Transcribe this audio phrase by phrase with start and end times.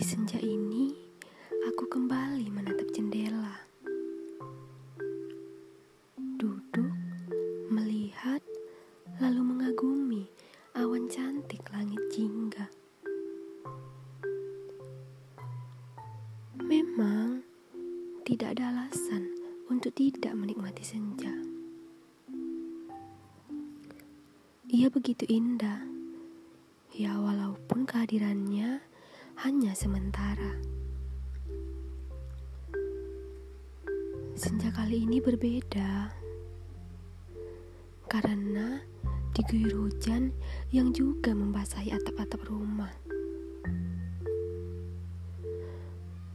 [0.00, 0.96] Di senja ini,
[1.68, 3.52] aku kembali menatap jendela.
[6.16, 6.88] Duduk,
[7.68, 8.40] melihat,
[9.20, 10.24] lalu mengagumi
[10.72, 12.64] awan cantik langit jingga.
[16.64, 17.44] Memang,
[18.24, 19.28] tidak ada alasan
[19.68, 21.36] untuk tidak menikmati senja.
[24.64, 25.84] Ia begitu indah,
[26.88, 28.88] ya, walaupun kehadirannya
[29.40, 30.52] hanya sementara.
[34.36, 36.12] Senja kali ini berbeda.
[38.04, 38.84] Karena
[39.32, 40.36] diguyur hujan
[40.76, 42.92] yang juga membasahi atap-atap rumah.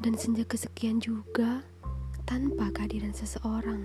[0.00, 1.60] Dan senja kesekian juga
[2.24, 3.84] tanpa kehadiran seseorang.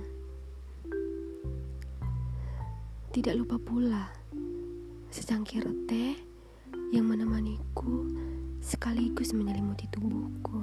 [3.12, 4.08] Tidak lupa pula
[5.12, 6.16] secangkir teh
[6.96, 8.08] yang menemaniku
[8.62, 10.62] sekaligus menyelimuti tubuhku.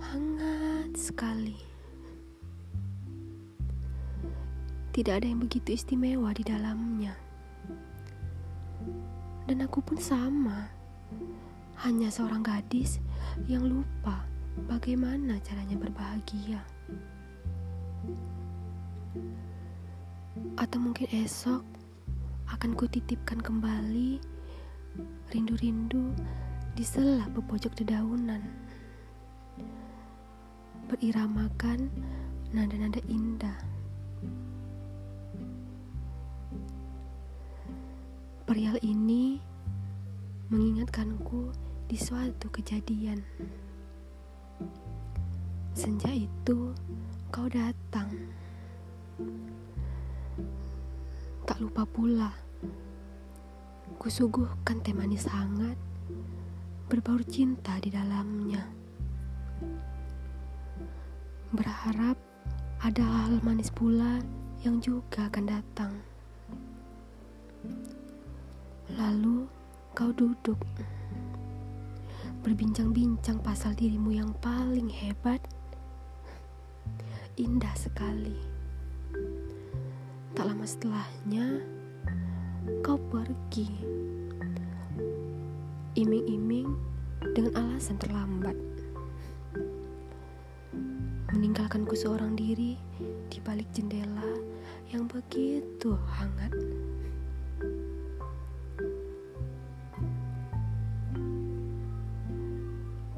[0.00, 1.60] Hangat sekali.
[4.96, 7.12] Tidak ada yang begitu istimewa di dalamnya.
[9.44, 10.72] Dan aku pun sama.
[11.84, 12.96] Hanya seorang gadis
[13.44, 14.24] yang lupa
[14.64, 16.64] bagaimana caranya berbahagia.
[20.56, 21.60] Atau mungkin esok
[22.48, 24.35] akan kutitipkan kembali
[25.32, 26.14] rindu-rindu
[26.76, 28.44] di sela pojok dedaunan.
[30.86, 31.90] Beriramakan
[32.54, 33.58] nada-nada indah.
[38.46, 39.42] Perial ini
[40.52, 41.50] mengingatkanku
[41.90, 43.18] di suatu kejadian.
[45.74, 46.70] Senja itu
[47.34, 48.08] kau datang.
[51.42, 52.30] Tak lupa pula,
[54.06, 55.74] kusuguhkan teh manis hangat,
[56.86, 58.62] berbaur cinta di dalamnya.
[61.50, 62.14] Berharap
[62.86, 64.22] ada hal manis pula
[64.62, 65.90] yang juga akan datang.
[68.94, 69.50] Lalu
[69.90, 70.62] kau duduk
[72.46, 75.42] berbincang-bincang pasal dirimu yang paling hebat.
[77.34, 78.38] Indah sekali.
[80.38, 81.58] Tak lama setelahnya,
[82.82, 83.68] kau pergi.
[85.96, 86.68] Iming-iming
[87.32, 88.54] dengan alasan terlambat.
[91.32, 92.76] Meninggalkanku seorang diri
[93.28, 94.24] di balik jendela
[94.90, 96.52] yang begitu hangat.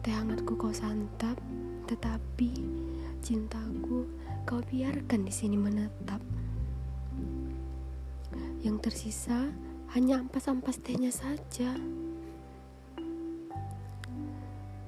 [0.03, 1.37] Teh hangatku kau santap,
[1.91, 2.53] tetapi
[3.20, 4.08] cintaku
[4.48, 6.38] kau biarkan di sini menetap.
[8.68, 9.48] Yang tersisa
[9.96, 11.72] hanya ampas-ampas tehnya saja.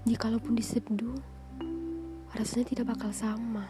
[0.04, 1.16] Jikalaupun diseduh,
[2.36, 3.64] rasanya tidak bakal sama.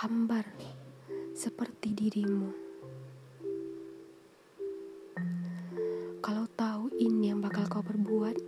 [0.00, 0.48] Hambar
[1.36, 2.56] seperti dirimu.
[6.24, 8.40] Kalau tahu ini yang bakal kau perbuat,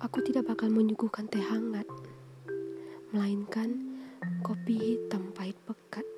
[0.00, 1.84] aku tidak bakal menyuguhkan teh hangat,
[3.12, 4.00] melainkan
[4.40, 6.08] kopi hitam pahit pekat.